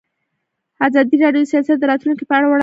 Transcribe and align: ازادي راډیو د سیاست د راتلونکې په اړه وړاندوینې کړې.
ازادي 0.87 1.15
راډیو 1.23 1.43
د 1.45 1.49
سیاست 1.51 1.77
د 1.79 1.83
راتلونکې 1.91 2.23
په 2.27 2.33
اړه 2.37 2.45
وړاندوینې 2.47 2.55
کړې. 2.55 2.59